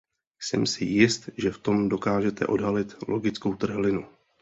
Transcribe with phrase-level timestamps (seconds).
[0.41, 4.05] Jsem si jist, že v tom dokážete odhalit logickou trhlinu.